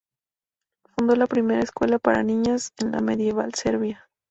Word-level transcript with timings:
Fundó 0.95 1.15
la 1.15 1.27
primera 1.27 1.61
escuela 1.61 1.99
para 1.99 2.23
niñas 2.23 2.73
en 2.79 2.91
la 2.91 3.01
medieval 3.01 3.53
Serbia. 3.53 4.09